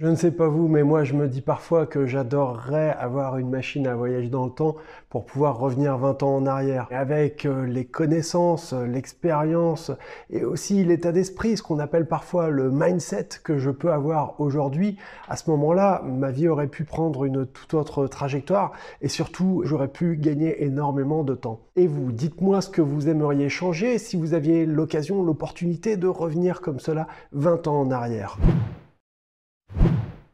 [0.00, 3.50] Je ne sais pas vous, mais moi je me dis parfois que j'adorerais avoir une
[3.50, 4.76] machine à voyage dans le temps
[5.10, 6.86] pour pouvoir revenir 20 ans en arrière.
[6.92, 9.90] Avec euh, les connaissances, l'expérience
[10.30, 14.98] et aussi l'état d'esprit, ce qu'on appelle parfois le mindset que je peux avoir aujourd'hui,
[15.28, 18.70] à ce moment-là, ma vie aurait pu prendre une toute autre trajectoire
[19.02, 21.58] et surtout j'aurais pu gagner énormément de temps.
[21.74, 26.60] Et vous, dites-moi ce que vous aimeriez changer si vous aviez l'occasion, l'opportunité de revenir
[26.60, 28.38] comme cela 20 ans en arrière.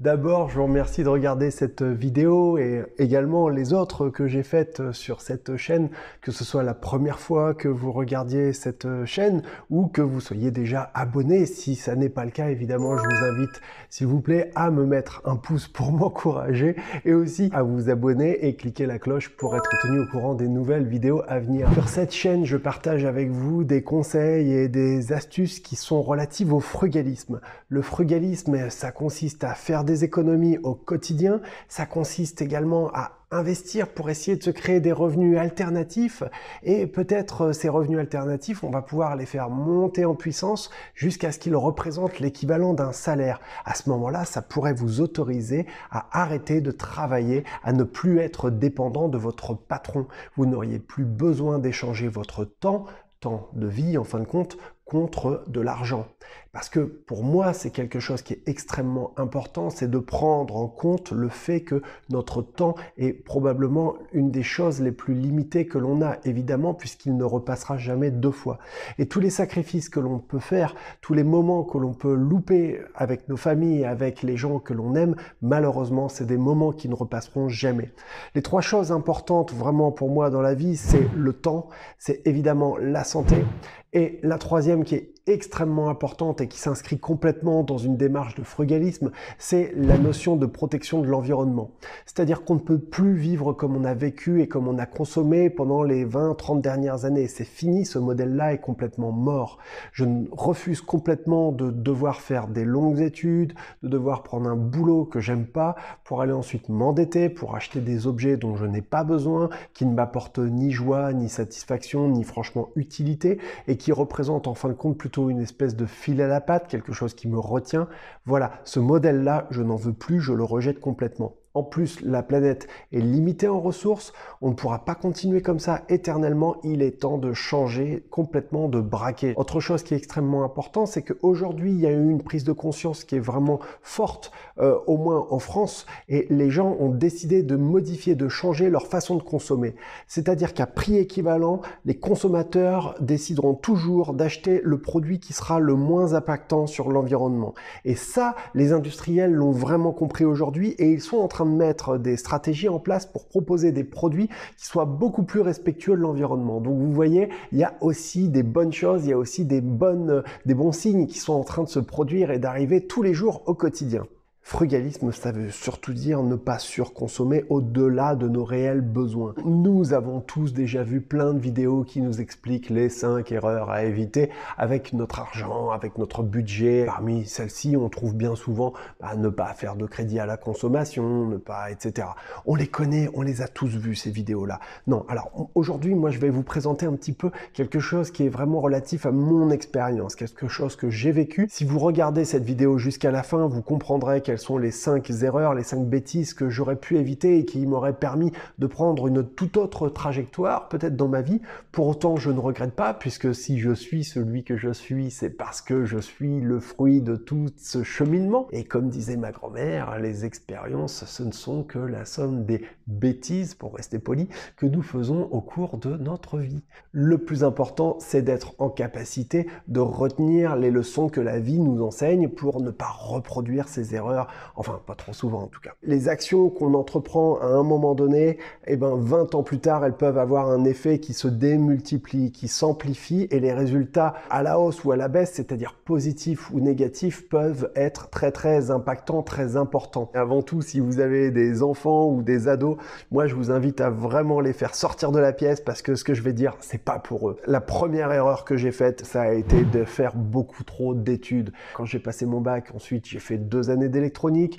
[0.05, 4.93] D'abord, je vous remercie de regarder cette vidéo et également les autres que j'ai faites
[4.93, 5.89] sur cette chaîne,
[6.21, 10.51] que ce soit la première fois que vous regardiez cette chaîne ou que vous soyez
[10.51, 11.47] déjà abonné.
[11.47, 14.85] Si ça n'est pas le cas, évidemment, je vous invite, s'il vous plaît, à me
[14.85, 19.57] mettre un pouce pour m'encourager et aussi à vous abonner et cliquer la cloche pour
[19.57, 21.73] être tenu au courant des nouvelles vidéos à venir.
[21.73, 26.53] Sur cette chaîne, je partage avec vous des conseils et des astuces qui sont relatives
[26.53, 27.41] au frugalisme.
[27.71, 33.89] Le frugalisme, ça consiste à faire des économies au quotidien, ça consiste également à investir
[33.89, 36.23] pour essayer de se créer des revenus alternatifs
[36.63, 41.33] et peut-être euh, ces revenus alternatifs, on va pouvoir les faire monter en puissance jusqu'à
[41.33, 43.41] ce qu'ils représentent l'équivalent d'un salaire.
[43.65, 48.51] À ce moment-là, ça pourrait vous autoriser à arrêter de travailler, à ne plus être
[48.51, 50.07] dépendant de votre patron.
[50.37, 52.87] Vous n'auriez plus besoin d'échanger votre temps
[53.25, 56.07] temps de vie en fin de compte contre de l'argent.
[56.55, 60.69] Parce que pour moi, c'est quelque chose qui est extrêmement important, c'est de prendre en
[60.69, 65.79] compte le fait que notre temps est probablement une des choses les plus limitées que
[65.79, 68.61] l'on a, évidemment, puisqu'il ne repassera jamais deux fois.
[68.99, 72.81] Et tous les sacrifices que l'on peut faire, tous les moments que l'on peut louper
[72.95, 76.95] avec nos familles, avec les gens que l'on aime, malheureusement, c'est des moments qui ne
[76.95, 77.91] repasseront jamais.
[78.37, 82.77] Les trois choses importantes vraiment pour moi dans la vie, c'est le temps, c'est évidemment
[82.77, 83.45] la santé
[83.93, 88.43] et la troisième qui est extrêmement importante et qui s'inscrit complètement dans une démarche de
[88.43, 91.71] frugalisme, c'est la notion de protection de l'environnement.
[92.05, 95.49] C'est-à-dire qu'on ne peut plus vivre comme on a vécu et comme on a consommé
[95.49, 97.27] pendant les 20, 30 dernières années.
[97.27, 99.59] C'est fini, ce modèle-là est complètement mort.
[99.93, 105.21] Je refuse complètement de devoir faire des longues études, de devoir prendre un boulot que
[105.21, 109.49] j'aime pas pour aller ensuite m'endetter, pour acheter des objets dont je n'ai pas besoin,
[109.73, 113.39] qui ne m'apportent ni joie, ni satisfaction, ni franchement utilité
[113.69, 116.69] et qui représentent en fin de compte plutôt une espèce de fil à la patte,
[116.69, 117.89] quelque chose qui me retient.
[118.27, 121.37] Voilà, ce modèle-là, je n'en veux plus, je le rejette complètement.
[121.55, 125.83] En plus, la planète est limitée en ressources, on ne pourra pas continuer comme ça
[125.89, 129.35] éternellement, il est temps de changer complètement, de braquer.
[129.37, 132.51] Autre chose qui est extrêmement important, c'est qu'aujourd'hui, il y a eu une prise de
[132.51, 137.45] conscience qui est vraiment forte, euh, au moins en France, et les gens ont décidé
[137.45, 139.77] de modifier, de changer leur façon de consommer.
[140.09, 146.15] C'est-à-dire qu'à prix équivalent, les consommateurs décideront toujours d'acheter le produit qui sera le moins
[146.15, 147.55] impactant sur l'environnement.
[147.85, 151.99] Et ça, les industriels l'ont vraiment compris aujourd'hui et ils sont en train de mettre
[151.99, 156.61] des stratégies en place pour proposer des produits qui soient beaucoup plus respectueux de l'environnement.
[156.61, 159.61] Donc vous voyez, il y a aussi des bonnes choses, il y a aussi des
[159.61, 163.15] bonnes, des bons signes qui sont en train de se produire et d'arriver tous les
[163.15, 164.07] jours au quotidien.
[164.47, 169.35] Frugalisme, ça veut surtout dire ne pas surconsommer au-delà de nos réels besoins.
[169.43, 173.85] Nous avons tous déjà vu plein de vidéos qui nous expliquent les 5 erreurs à
[173.85, 174.29] éviter
[174.59, 176.85] avec notre argent, avec notre budget.
[176.85, 181.27] Parmi celles-ci, on trouve bien souvent bah, ne pas faire de crédit à la consommation,
[181.27, 182.09] ne pas, etc.
[182.45, 184.61] On les connaît, on les a tous vus ces vidéos-là.
[184.87, 188.29] Non, alors aujourd'hui, moi, je vais vous présenter un petit peu quelque chose qui est
[188.29, 191.49] vraiment relatif à mon expérience, quelque chose que j'ai vécu.
[191.51, 195.11] Si vous regardez cette vidéo jusqu'à la fin, vous comprendrez quelle quelles sont les cinq
[195.23, 199.23] erreurs, les cinq bêtises que j'aurais pu éviter et qui m'auraient permis de prendre une
[199.23, 201.41] toute autre trajectoire, peut-être dans ma vie.
[201.71, 205.31] Pour autant, je ne regrette pas, puisque si je suis celui que je suis, c'est
[205.31, 208.49] parce que je suis le fruit de tout ce cheminement.
[208.51, 213.55] Et comme disait ma grand-mère, les expériences, ce ne sont que la somme des bêtises,
[213.55, 216.65] pour rester poli, que nous faisons au cours de notre vie.
[216.91, 221.85] Le plus important, c'est d'être en capacité de retenir les leçons que la vie nous
[221.85, 224.24] enseigne pour ne pas reproduire ces erreurs
[224.57, 225.73] enfin pas trop souvent en tout cas.
[225.83, 229.97] Les actions qu'on entreprend à un moment donné, eh ben 20 ans plus tard, elles
[229.97, 234.85] peuvent avoir un effet qui se démultiplie, qui s'amplifie et les résultats à la hausse
[234.85, 240.11] ou à la baisse, c'est-à-dire positifs ou négatifs, peuvent être très très impactants, très importants.
[240.15, 242.77] Avant tout, si vous avez des enfants ou des ados,
[243.11, 246.05] moi je vous invite à vraiment les faire sortir de la pièce parce que ce
[246.05, 247.37] que je vais dire, c'est pas pour eux.
[247.47, 251.53] La première erreur que j'ai faite, ça a été de faire beaucoup trop d'études.
[251.75, 254.14] Quand j'ai passé mon bac, ensuite j'ai fait deux années d'électricité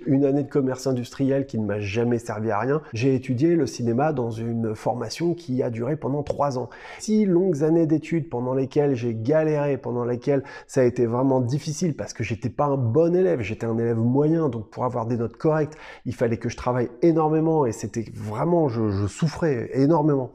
[0.05, 2.81] une année de commerce industriel qui ne m'a jamais servi à rien.
[2.93, 6.69] J'ai étudié le cinéma dans une formation qui a duré pendant trois ans.
[6.99, 11.95] Six longues années d'études pendant lesquelles j'ai galéré, pendant lesquelles ça a été vraiment difficile
[11.95, 15.17] parce que j'étais pas un bon élève, j'étais un élève moyen, donc pour avoir des
[15.17, 20.31] notes correctes, il fallait que je travaille énormément et c'était vraiment, je souffrais énormément.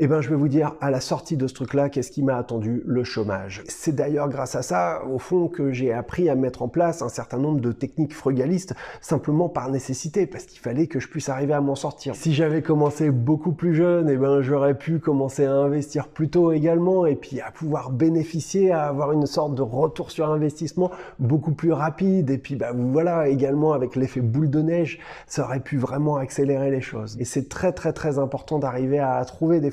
[0.00, 2.36] Eh ben, je vais vous dire, à la sortie de ce truc-là, qu'est-ce qui m'a
[2.36, 3.62] attendu Le chômage.
[3.68, 7.08] C'est d'ailleurs grâce à ça, au fond, que j'ai appris à mettre en place un
[7.08, 11.52] certain nombre de techniques frugalistes, simplement par nécessité, parce qu'il fallait que je puisse arriver
[11.52, 12.16] à m'en sortir.
[12.16, 16.50] Si j'avais commencé beaucoup plus jeune, eh ben, j'aurais pu commencer à investir plus tôt
[16.50, 21.52] également, et puis à pouvoir bénéficier, à avoir une sorte de retour sur investissement beaucoup
[21.52, 24.98] plus rapide, et puis, bah, voilà, également avec l'effet boule de neige,
[25.28, 27.16] ça aurait pu vraiment accélérer les choses.
[27.20, 29.70] Et c'est très, très, très important d'arriver à trouver des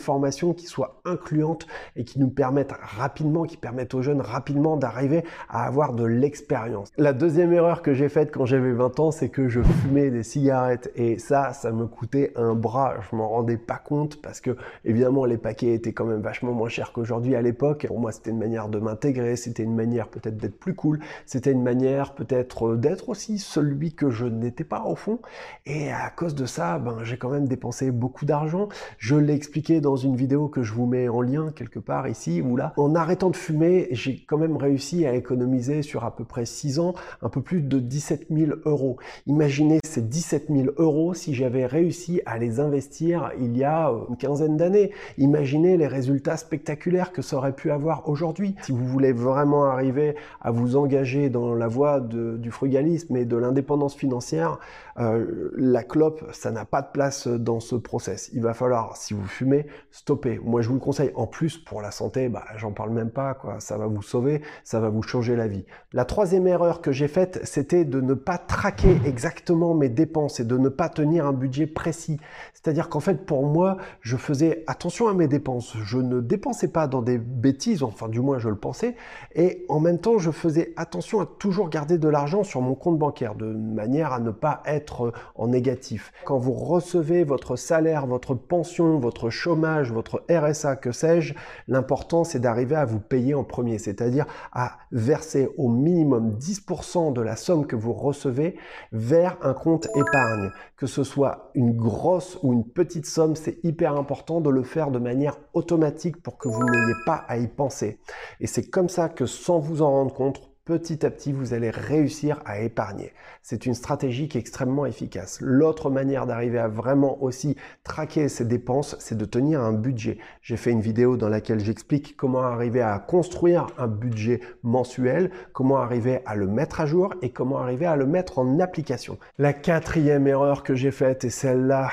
[0.55, 5.65] qui soient incluantes et qui nous permettent rapidement, qui permettent aux jeunes rapidement d'arriver à
[5.65, 6.91] avoir de l'expérience.
[6.97, 10.23] La deuxième erreur que j'ai faite quand j'avais 20 ans, c'est que je fumais des
[10.23, 12.95] cigarettes et ça, ça me coûtait un bras.
[13.09, 14.55] Je m'en rendais pas compte parce que
[14.85, 17.85] évidemment les paquets étaient quand même vachement moins chers qu'aujourd'hui à l'époque.
[17.87, 21.51] Pour moi, c'était une manière de m'intégrer, c'était une manière peut-être d'être plus cool, c'était
[21.51, 25.19] une manière peut-être d'être aussi celui que je n'étais pas au fond.
[25.65, 28.69] Et à cause de ça, ben j'ai quand même dépensé beaucoup d'argent.
[28.97, 32.41] Je l'ai expliqué dans une vidéo que je vous mets en lien quelque part ici
[32.41, 32.73] ou là.
[32.77, 36.79] En arrêtant de fumer, j'ai quand même réussi à économiser sur à peu près 6
[36.79, 38.97] ans un peu plus de 17 000 euros.
[39.27, 44.17] Imaginez ces 17 000 euros si j'avais réussi à les investir il y a une
[44.17, 44.91] quinzaine d'années.
[45.17, 48.55] Imaginez les résultats spectaculaires que ça aurait pu avoir aujourd'hui.
[48.63, 53.35] Si vous voulez vraiment arriver à vous engager dans la voie du frugalisme et de
[53.37, 54.59] l'indépendance financière,
[54.99, 58.29] euh, la clope, ça n'a pas de place dans ce process.
[58.33, 60.39] Il va falloir, si vous fumez, stopper.
[60.43, 61.11] Moi, je vous le conseille.
[61.15, 63.37] En plus, pour la santé, bah, j'en parle même pas.
[63.59, 65.65] Ça va vous sauver, ça va vous changer la vie.
[65.93, 70.45] La troisième erreur que j'ai faite, c'était de ne pas traquer exactement mes dépenses et
[70.45, 72.19] de ne pas tenir un budget précis.
[72.53, 75.75] C'est-à-dire qu'en fait, pour moi, je faisais attention à mes dépenses.
[75.83, 78.95] Je ne dépensais pas dans des bêtises, enfin, du moins, je le pensais.
[79.35, 82.97] Et en même temps, je faisais attention à toujours garder de l'argent sur mon compte
[82.97, 86.13] bancaire, de manière à ne pas être en négatif.
[86.23, 91.33] Quand vous recevez votre salaire, votre pension, votre chômage, votre RSA, que sais-je,
[91.67, 97.21] l'important c'est d'arriver à vous payer en premier, c'est-à-dire à verser au minimum 10% de
[97.21, 98.55] la somme que vous recevez
[98.91, 100.51] vers un compte épargne.
[100.77, 104.91] Que ce soit une grosse ou une petite somme, c'est hyper important de le faire
[104.91, 107.99] de manière automatique pour que vous n'ayez pas à y penser.
[108.39, 111.69] Et c'est comme ça que sans vous en rendre compte, petit à petit, vous allez
[111.69, 113.11] réussir à épargner.
[113.41, 115.39] C'est une stratégie qui est extrêmement efficace.
[115.41, 120.17] L'autre manière d'arriver à vraiment aussi traquer ses dépenses, c'est de tenir un budget.
[120.41, 125.77] J'ai fait une vidéo dans laquelle j'explique comment arriver à construire un budget mensuel, comment
[125.77, 129.17] arriver à le mettre à jour et comment arriver à le mettre en application.
[129.37, 131.89] La quatrième erreur que j'ai faite, et celle-là,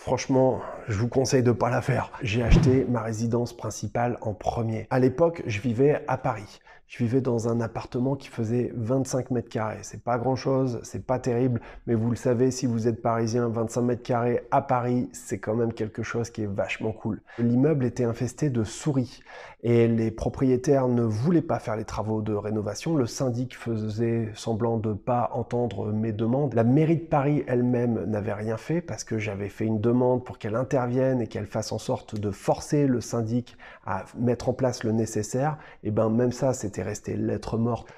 [0.00, 2.12] Franchement, je vous conseille de ne pas la faire.
[2.22, 4.86] J'ai acheté ma résidence principale en premier.
[4.90, 6.60] À l'époque, je vivais à Paris.
[6.90, 9.78] Je vivais dans un appartement qui faisait 25 mètres carrés.
[9.82, 13.48] C'est pas grand chose, c'est pas terrible, mais vous le savez, si vous êtes parisien,
[13.48, 17.22] 25 mètres carrés à Paris, c'est quand même quelque chose qui est vachement cool.
[17.38, 19.22] L'immeuble était infesté de souris
[19.62, 22.96] et les propriétaires ne voulaient pas faire les travaux de rénovation.
[22.96, 26.54] Le syndic faisait semblant de pas entendre mes demandes.
[26.54, 30.38] La mairie de Paris elle-même n'avait rien fait parce que j'avais fait une demande pour
[30.38, 34.92] qu'elle et qu'elle fasse en sorte de forcer le syndic à mettre en place le
[34.92, 35.58] nécessaire.
[35.82, 37.88] Et ben même ça, c'était resté lettre morte.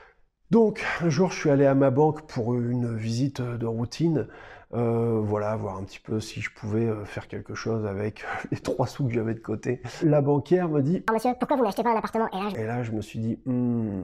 [0.50, 4.28] Donc, un jour, je suis allé à ma banque pour une visite de routine.
[4.74, 8.58] Euh, voilà, voir un petit peu si je pouvais euh, faire quelque chose avec les
[8.58, 9.82] trois sous que j'avais de côté.
[10.02, 12.56] La banquière me dit oh, monsieur, pourquoi vous n'achetez pas un appartement et là, je...
[12.56, 14.02] et là, je me suis dit hmm,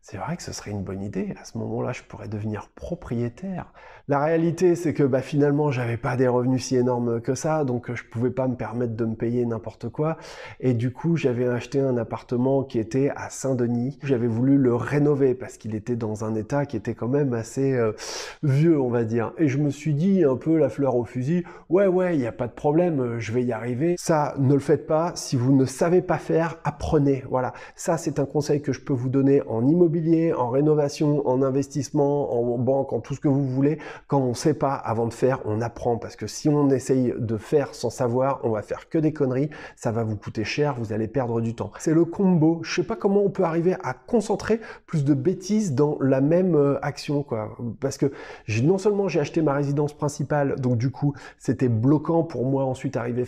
[0.00, 1.34] c'est vrai que ce serait une bonne idée.
[1.38, 3.72] À ce moment-là, je pourrais devenir propriétaire.
[4.08, 7.92] La réalité, c'est que bah, finalement, j'avais pas des revenus si énormes que ça, donc
[7.92, 10.16] je pouvais pas me permettre de me payer n'importe quoi.
[10.60, 13.98] Et du coup, j'avais acheté un appartement qui était à Saint-Denis.
[14.02, 17.74] J'avais voulu le rénover parce qu'il était dans un état qui était quand même assez
[17.74, 17.92] euh,
[18.42, 19.32] vieux, on va dire.
[19.36, 22.26] Et je me suis dit un peu la fleur au fusil, ouais ouais, il n'y
[22.26, 23.96] a pas de problème, euh, je vais y arriver.
[23.98, 25.12] Ça, ne le faites pas.
[25.14, 27.24] Si vous ne savez pas faire, apprenez.
[27.28, 31.42] Voilà, ça c'est un conseil que je peux vous donner en immobilier, en rénovation, en
[31.42, 35.12] investissement, en banque, en tout ce que vous voulez quand on sait pas avant de
[35.12, 38.88] faire, on apprend parce que si on essaye de faire sans savoir, on va faire
[38.88, 41.70] que des conneries, ça va vous coûter cher, vous allez perdre du temps.
[41.78, 42.60] C'est le combo.
[42.62, 46.54] Je sais pas comment on peut arriver à concentrer plus de bêtises dans la même
[46.54, 47.56] euh, action quoi.
[47.80, 48.12] Parce que
[48.62, 52.64] non seulement j'ai acheté ma résidence résidence principale, donc du coup, c'était bloquant pour moi
[52.64, 53.22] ensuite arriver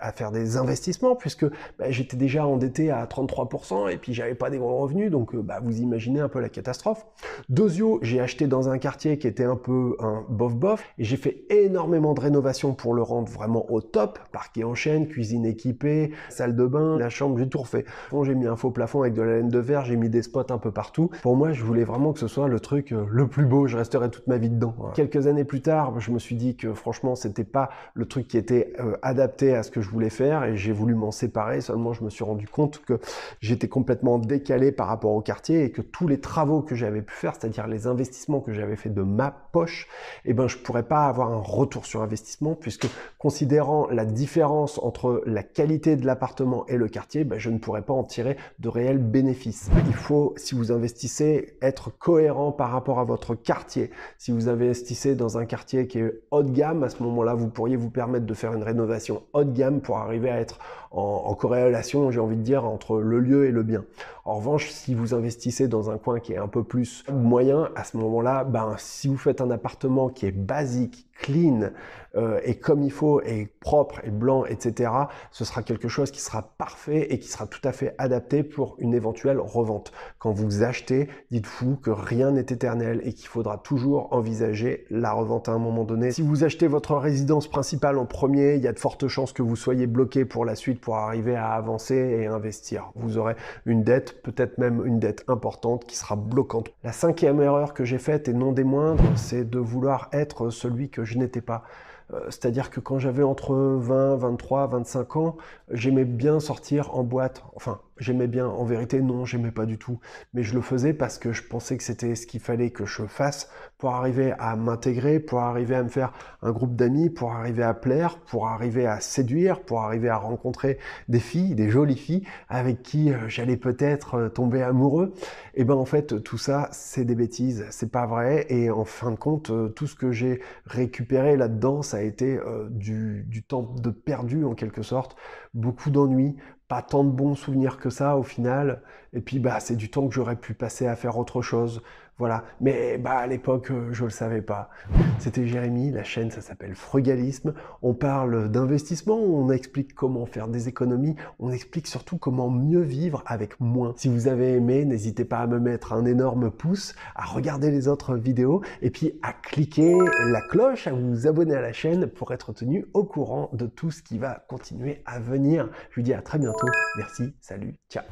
[0.00, 1.46] à faire des, investissements, puisque
[1.78, 5.42] bah, j'étais déjà endetté à 33%, et puis j'avais pas des gros revenus, donc euh,
[5.42, 7.06] bah, vous imaginez un peu la catastrophe.
[7.48, 11.44] Dosio, j'ai acheté dans un quartier qui était un peu un bof-bof, et j'ai fait
[11.50, 16.54] énormément de rénovation pour le rendre vraiment au top, parquet en chaîne, cuisine équipée, salle
[16.54, 17.84] de bain, la chambre, j'ai tout refait.
[18.10, 20.22] Bon, j'ai mis un faux plafond avec de la laine de verre, j'ai mis des
[20.22, 21.10] spots un peu partout.
[21.22, 23.76] Pour moi, je voulais vraiment que ce soit le truc euh, le plus beau, je
[23.76, 24.74] resterai toute ma vie dedans.
[24.94, 28.36] Quelques années plus tard, je me suis dit que franchement, c'était pas le truc qui
[28.36, 31.60] était euh, adapté à ce que je voulais faire et j'ai voulu m'en séparer.
[31.60, 33.00] Seulement, je me suis rendu compte que
[33.40, 37.14] j'étais complètement décalé par rapport au quartier et que tous les travaux que j'avais pu
[37.14, 39.88] faire, c'est-à-dire les investissements que j'avais fait de ma poche,
[40.24, 42.86] eh ben, je pourrais pas avoir un retour sur investissement puisque
[43.18, 47.82] considérant la différence entre la qualité de l'appartement et le quartier, ben, je ne pourrais
[47.82, 49.70] pas en tirer de réels bénéfices.
[49.86, 53.90] Il faut, si vous investissez, être cohérent par rapport à votre quartier.
[54.18, 57.48] Si vous investissez dans un quartier qui est haut de gamme, à ce moment-là, vous
[57.48, 60.58] pourriez vous permettre de faire une rénovation haut de gamme pour arriver à être
[60.90, 63.84] en, corrélation, j'ai envie de dire, entre le lieu et le bien.
[64.24, 67.82] En revanche, si vous investissez dans un coin qui est un peu plus moyen, à
[67.82, 71.70] ce moment-là, ben, si vous faites un appartement qui est basique, clean
[72.16, 74.90] euh, et comme il faut et propre et blanc, etc.,
[75.30, 78.76] ce sera quelque chose qui sera parfait et qui sera tout à fait adapté pour
[78.78, 79.92] une éventuelle revente.
[80.18, 85.48] Quand vous achetez, dites-vous que rien n'est éternel et qu'il faudra toujours envisager la revente
[85.48, 86.12] à un moment donné.
[86.12, 89.42] Si vous achetez votre résidence principale en premier, il y a de fortes chances que
[89.42, 92.90] vous soyez bloqué pour la suite pour arriver à avancer et investir.
[92.94, 93.34] Vous aurez
[93.66, 96.70] une dette, peut-être même une dette importante qui sera bloquante.
[96.82, 100.90] La cinquième erreur que j'ai faite et non des moindres, c'est de vouloir être celui
[100.90, 101.64] que je n'étais pas.
[102.12, 105.36] Euh, c'est-à-dire que quand j'avais entre 20, 23, 25 ans,
[105.70, 107.42] j'aimais bien sortir en boîte.
[107.54, 108.46] Enfin, j'aimais bien.
[108.46, 109.98] En vérité, non, j'aimais pas du tout.
[110.34, 113.04] Mais je le faisais parce que je pensais que c'était ce qu'il fallait que je
[113.06, 117.62] fasse pour arriver à m'intégrer, pour arriver à me faire un groupe d'amis, pour arriver
[117.62, 122.24] à plaire, pour arriver à séduire, pour arriver à rencontrer des filles, des jolies filles
[122.48, 125.14] avec qui euh, j'allais peut-être euh, tomber amoureux.
[125.54, 128.46] Et eh ben en fait, tout ça, c'est des bêtises, c'est pas vrai.
[128.48, 132.38] Et en fin de compte, tout ce que j'ai récupéré là-dedans, ça a été
[132.70, 135.16] du, du temps de perdu en quelque sorte
[135.54, 136.36] beaucoup d'ennuis,
[136.68, 138.82] pas tant de bons souvenirs que ça au final.
[139.12, 141.82] Et puis bah c'est du temps que j'aurais pu passer à faire autre chose.
[142.18, 142.44] Voilà.
[142.60, 144.70] Mais bah à l'époque, euh, je le savais pas.
[145.18, 147.54] C'était Jérémy, la chaîne ça s'appelle Frugalisme.
[147.82, 153.22] On parle d'investissement, on explique comment faire des économies, on explique surtout comment mieux vivre
[153.26, 153.94] avec moins.
[153.96, 157.88] Si vous avez aimé, n'hésitez pas à me mettre un énorme pouce, à regarder les
[157.88, 162.32] autres vidéos et puis à cliquer la cloche, à vous abonner à la chaîne pour
[162.32, 165.68] être tenu au courant de tout ce qui va continuer à venir.
[165.90, 166.68] Je vous dis à très bientôt.
[166.96, 168.04] Merci, salut, ciao.